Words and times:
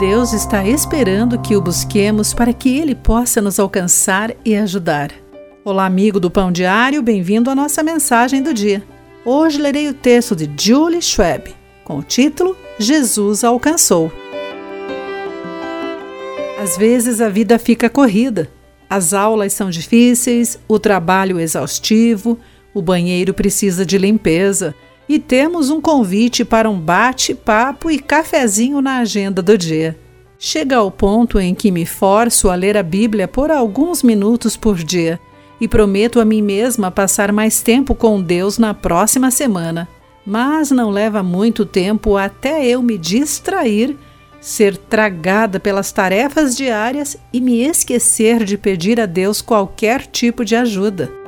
Deus 0.00 0.32
está 0.32 0.66
esperando 0.66 1.38
que 1.38 1.54
o 1.54 1.60
busquemos 1.60 2.32
para 2.32 2.54
que 2.54 2.78
Ele 2.78 2.94
possa 2.94 3.42
nos 3.42 3.60
alcançar 3.60 4.34
e 4.42 4.56
ajudar. 4.56 5.12
Olá, 5.62 5.84
amigo 5.84 6.18
do 6.18 6.30
Pão 6.30 6.50
Diário, 6.50 7.02
bem-vindo 7.02 7.50
à 7.50 7.54
nossa 7.54 7.82
mensagem 7.82 8.42
do 8.42 8.54
dia. 8.54 8.82
Hoje 9.26 9.60
lerei 9.60 9.88
o 9.88 9.92
texto 9.92 10.34
de 10.34 10.50
Julie 10.58 11.02
Schwab, 11.02 11.54
com 11.84 11.98
o 11.98 12.02
título 12.02 12.56
Jesus 12.78 13.44
alcançou. 13.44 14.10
Às 16.58 16.78
vezes 16.78 17.20
a 17.20 17.28
vida 17.28 17.58
fica 17.58 17.90
corrida. 17.90 18.50
As 18.88 19.12
aulas 19.12 19.52
são 19.52 19.68
difíceis, 19.68 20.58
o 20.66 20.78
trabalho 20.78 21.38
exaustivo, 21.38 22.38
o 22.72 22.80
banheiro 22.80 23.34
precisa 23.34 23.84
de 23.84 23.98
limpeza 23.98 24.74
e 25.10 25.18
temos 25.18 25.70
um 25.70 25.80
convite 25.80 26.44
para 26.44 26.70
um 26.70 26.78
bate-papo 26.78 27.90
e 27.90 27.98
cafezinho 27.98 28.80
na 28.80 28.98
agenda 28.98 29.42
do 29.42 29.58
dia. 29.58 29.98
Chega 30.38 30.76
ao 30.76 30.88
ponto 30.88 31.40
em 31.40 31.52
que 31.52 31.72
me 31.72 31.84
forço 31.84 32.48
a 32.48 32.54
ler 32.54 32.76
a 32.76 32.82
Bíblia 32.84 33.26
por 33.26 33.50
alguns 33.50 34.04
minutos 34.04 34.56
por 34.56 34.76
dia 34.76 35.18
e 35.60 35.66
prometo 35.66 36.20
a 36.20 36.24
mim 36.24 36.40
mesma 36.40 36.92
passar 36.92 37.32
mais 37.32 37.60
tempo 37.60 37.92
com 37.92 38.22
Deus 38.22 38.56
na 38.56 38.72
próxima 38.72 39.32
semana. 39.32 39.88
Mas 40.24 40.70
não 40.70 40.90
leva 40.90 41.24
muito 41.24 41.66
tempo 41.66 42.16
até 42.16 42.64
eu 42.64 42.80
me 42.80 42.96
distrair, 42.96 43.96
ser 44.40 44.76
tragada 44.76 45.58
pelas 45.58 45.90
tarefas 45.90 46.56
diárias 46.56 47.16
e 47.32 47.40
me 47.40 47.64
esquecer 47.64 48.44
de 48.44 48.56
pedir 48.56 49.00
a 49.00 49.06
Deus 49.06 49.42
qualquer 49.42 50.06
tipo 50.06 50.44
de 50.44 50.54
ajuda. 50.54 51.19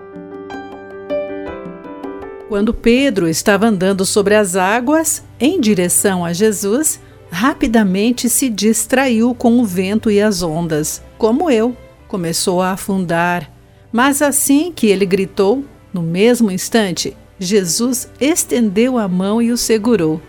Quando 2.52 2.74
Pedro 2.74 3.26
estava 3.30 3.66
andando 3.66 4.04
sobre 4.04 4.34
as 4.34 4.56
águas 4.56 5.24
em 5.40 5.58
direção 5.58 6.22
a 6.22 6.34
Jesus, 6.34 7.00
rapidamente 7.30 8.28
se 8.28 8.50
distraiu 8.50 9.34
com 9.34 9.58
o 9.58 9.64
vento 9.64 10.10
e 10.10 10.20
as 10.20 10.42
ondas, 10.42 11.02
como 11.16 11.50
eu. 11.50 11.74
Começou 12.06 12.60
a 12.60 12.72
afundar. 12.72 13.50
Mas 13.90 14.20
assim 14.20 14.70
que 14.70 14.88
ele 14.88 15.06
gritou, 15.06 15.64
no 15.94 16.02
mesmo 16.02 16.50
instante, 16.50 17.16
Jesus 17.38 18.10
estendeu 18.20 18.98
a 18.98 19.08
mão 19.08 19.40
e 19.40 19.50
o 19.50 19.56
segurou. 19.56 20.20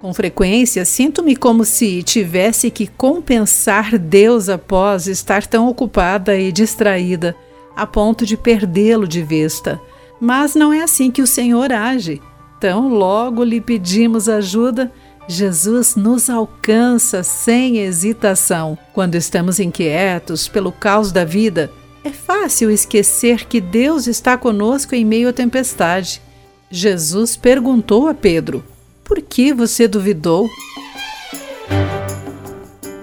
Com 0.00 0.14
frequência, 0.14 0.82
sinto-me 0.86 1.36
como 1.36 1.62
se 1.62 2.02
tivesse 2.02 2.70
que 2.70 2.86
compensar 2.86 3.98
Deus 3.98 4.48
após 4.48 5.06
estar 5.06 5.46
tão 5.46 5.68
ocupada 5.68 6.38
e 6.38 6.50
distraída, 6.50 7.36
a 7.76 7.86
ponto 7.86 8.24
de 8.24 8.34
perdê-lo 8.34 9.06
de 9.06 9.22
vista. 9.22 9.78
Mas 10.20 10.54
não 10.54 10.72
é 10.72 10.82
assim 10.82 11.10
que 11.10 11.22
o 11.22 11.26
Senhor 11.26 11.72
age. 11.72 12.20
Tão 12.58 12.88
logo 12.88 13.44
lhe 13.44 13.60
pedimos 13.60 14.28
ajuda, 14.28 14.90
Jesus 15.28 15.96
nos 15.96 16.30
alcança 16.30 17.22
sem 17.22 17.78
hesitação. 17.78 18.78
Quando 18.94 19.16
estamos 19.16 19.60
inquietos 19.60 20.48
pelo 20.48 20.72
caos 20.72 21.12
da 21.12 21.24
vida, 21.24 21.70
é 22.04 22.10
fácil 22.10 22.70
esquecer 22.70 23.46
que 23.46 23.60
Deus 23.60 24.06
está 24.06 24.38
conosco 24.38 24.94
em 24.94 25.04
meio 25.04 25.28
à 25.28 25.32
tempestade. 25.32 26.22
Jesus 26.70 27.36
perguntou 27.36 28.08
a 28.08 28.14
Pedro: 28.14 28.64
Por 29.04 29.20
que 29.20 29.52
você 29.52 29.86
duvidou? 29.86 30.48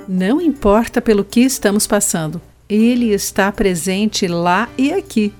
Não 0.07 0.41
importa 0.41 1.01
pelo 1.01 1.23
que 1.23 1.41
estamos 1.41 1.85
passando, 1.85 2.41
Ele 2.67 3.13
está 3.13 3.51
presente 3.51 4.27
lá 4.27 4.69
e 4.77 4.93
aqui 4.93 5.33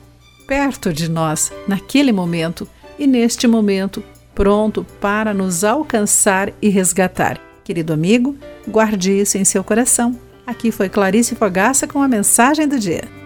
perto 0.47 0.94
de 0.94 1.09
nós, 1.09 1.52
naquele 1.67 2.11
momento 2.11 2.67
e 2.97 3.08
neste 3.08 3.47
momento, 3.47 4.03
pronto 4.36 4.86
para 4.99 5.33
nos 5.33 5.63
alcançar 5.63 6.52
e 6.61 6.69
resgatar. 6.69 7.39
Querido 7.63 7.94
amigo, 7.94 8.36
guarde 8.67 9.11
isso 9.11 9.38
em 9.38 9.45
seu 9.45 9.64
coração. 9.64 10.19
Aqui 10.45 10.71
foi 10.71 10.89
Clarice 10.89 11.36
Fogaça 11.36 11.88
com 11.88 12.02
a 12.02 12.08
mensagem 12.08 12.67
do 12.67 12.77
dia. 12.77 13.22